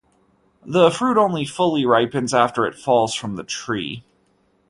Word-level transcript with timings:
The 0.65 0.89
fruit 0.89 1.15
only 1.15 1.45
fully 1.45 1.85
ripens 1.85 2.33
after 2.33 2.65
it 2.65 2.73
falls 2.73 3.13
from 3.13 3.35
the 3.35 3.43
tree. 3.43 4.03